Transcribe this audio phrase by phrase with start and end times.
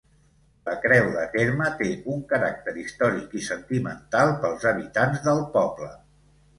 [0.69, 5.97] La creu de terme té un caràcter històric i sentimental pels habitants del poble.